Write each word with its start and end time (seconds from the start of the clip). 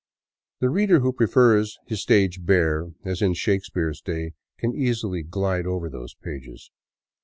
The 0.61 0.71
reader 0.71 1.01
who 1.01 1.13
prefers 1.13 1.77
his 1.85 2.01
stage 2.01 2.43
bare, 2.43 2.87
as 3.05 3.21
in 3.21 3.35
Shakespeare's 3.35 4.01
day, 4.01 4.33
can 4.57 4.73
easily 4.73 5.21
glide 5.21 5.67
over 5.67 5.91
those 5.91 6.15
pages. 6.15 6.71